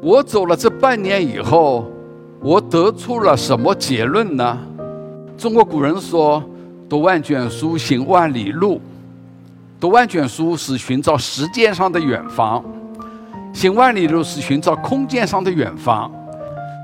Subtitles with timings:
[0.00, 1.84] 我走了这半年以后，
[2.40, 4.56] 我得出了什么结论呢？
[5.36, 6.42] 中国古人说
[6.88, 8.80] ：“读万卷书，行万里路。”
[9.80, 12.64] 读万卷书是寻找时间上的远方，
[13.52, 16.10] 行万里路是寻找空间上的远方。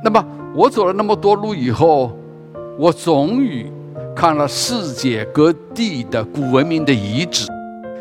[0.02, 0.24] 那么
[0.54, 2.16] 我走了那么多路以后，
[2.76, 3.70] 我终于
[4.14, 7.48] 看了世界各地的古文明的遗址，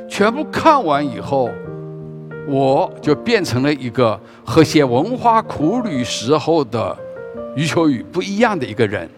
[0.10, 1.50] 全部看完以后，
[2.48, 6.98] 我就变成了一个和写文化苦旅时候的
[7.56, 9.10] 余秋雨不一样的一个人。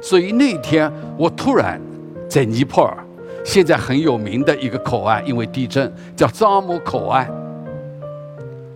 [0.00, 1.80] 所以那天我突然
[2.28, 2.96] 在尼泊尔。
[3.44, 7.28] 现在很有名的一个口岸，因为地震叫樟木口岸。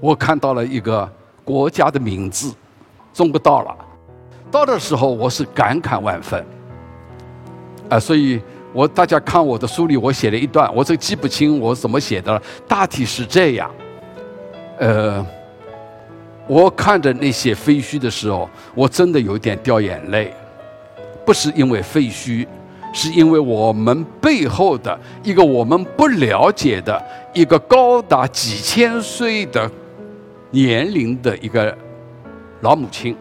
[0.01, 1.09] 我看到了一个
[1.45, 2.53] 国家的名字，
[3.15, 3.73] 中国到了。
[4.51, 6.45] 到的时候，我是感慨万分。
[7.89, 8.41] 啊，所以
[8.73, 13.71] 我大家看我的书里，我写了一段，我这记不清我怎么写的了，大体是这样。
[14.79, 15.25] 呃，
[16.47, 20.33] 我看着那些废墟的时候，我真的有点掉眼泪，
[21.25, 22.47] 不是因为废墟。
[22.93, 29.71] 是因为我们背后的一个我们不了解的一个高达几千岁的
[30.51, 31.77] 年龄的一个
[32.63, 33.15] 老母亲。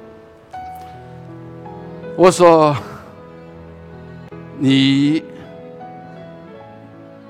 [2.16, 2.73] 我说，
[4.58, 5.22] 你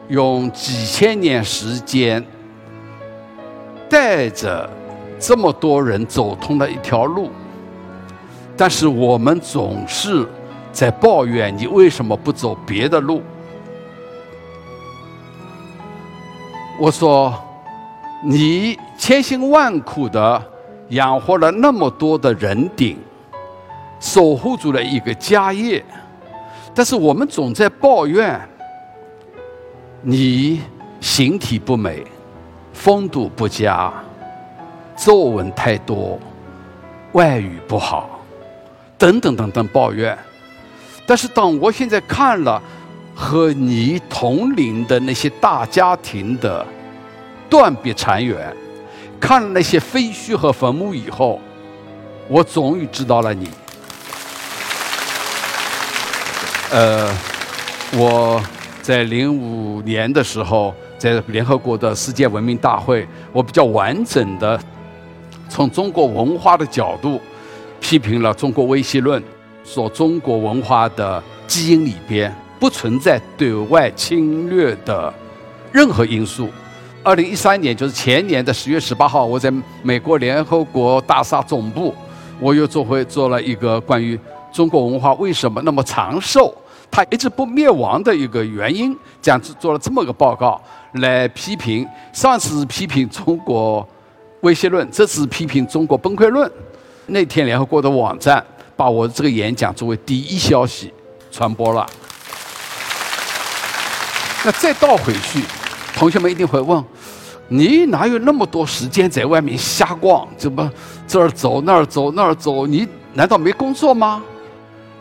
[0.08, 2.24] 用几千年时间
[3.90, 4.70] 带着
[5.20, 7.30] 这么多人走通了一条路，
[8.56, 10.28] 但是我们总是。
[10.76, 13.24] 在抱怨你为什么不走别的路？
[16.78, 17.34] 我说，
[18.22, 20.44] 你千辛万苦的
[20.90, 22.98] 养活了那么多的人顶，
[24.02, 25.82] 守护住了一个家业，
[26.74, 28.38] 但是我们总在抱怨
[30.02, 30.62] 你
[31.00, 32.04] 形体不美，
[32.76, 33.92] 风度不佳，
[34.96, 36.20] 皱纹太多，
[37.14, 38.20] 外语不好，
[38.98, 40.16] 等等等等抱怨。
[41.08, 42.62] 但是，当我现在看了
[43.16, 46.66] 和你同龄的那些大家庭的
[47.50, 48.56] 断壁残垣，
[49.20, 51.40] 看了那些废墟和坟墓以后，
[52.28, 53.50] 我终于知道了你。
[56.72, 57.10] 呃，
[57.94, 58.44] 我
[58.82, 60.74] 在零五年的时候，
[61.06, 64.60] 在联合国的世界文明大会，我比较完整的
[65.48, 67.22] 从中国文化的角度
[67.80, 69.22] 批评了中国威胁论。
[69.64, 75.14] 说中国文化的基因里边不存在对外侵略的
[75.72, 76.50] 任何因素。
[77.04, 81.94] 二零一三年，就是前年的十月十八号，我在美国联合国大厦总部，
[82.40, 84.20] 我又做回做了一个关于
[84.52, 86.52] 中国文化为什么那么长寿，
[86.90, 90.62] 他一直不灭亡的一个原因，这样子做了这么个报告
[90.94, 91.88] 来批评。
[92.14, 93.88] 上次批评中国
[94.42, 96.52] 威胁论，这次批评中国崩溃论。
[97.08, 98.46] 那天联合国的网站。
[98.78, 100.94] 把我这个演讲作为第一消息
[101.32, 101.88] 传播了。
[104.44, 105.42] 那再倒回去，
[105.96, 106.84] 同学们一定会问：
[107.48, 110.28] 你哪有那么多时间在外面瞎逛？
[110.36, 110.70] 怎么
[111.08, 112.68] 这儿走那儿走那儿走？
[112.68, 114.22] 你难道没工作吗？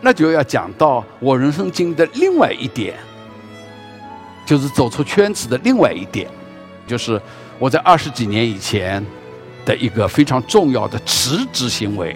[0.05, 2.95] 那就要讲到我人生经历的另外一点，
[4.45, 6.29] 就是走出圈子的另外一点，
[6.87, 7.19] 就是
[7.59, 9.03] 我在二十几年以前
[9.65, 12.15] 的一个非常重要的辞职行为。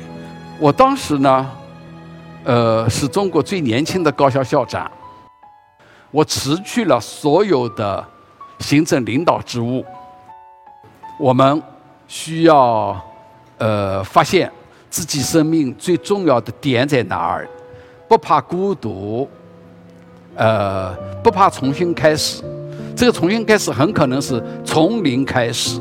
[0.60, 1.50] 我当时呢，
[2.44, 4.90] 呃，是中国最年轻的高校校长。
[6.10, 8.06] 我辞去了所有的
[8.58, 9.82] 行政领导职务。
[11.18, 11.62] 我们
[12.06, 12.98] 需要
[13.56, 14.50] 呃发现
[14.90, 17.48] 自己生命最重要的点在哪儿，
[18.08, 19.28] 不怕孤独，
[20.34, 22.42] 呃，不怕重新开始。
[22.96, 25.78] 这个重新开始很可能是从零开始。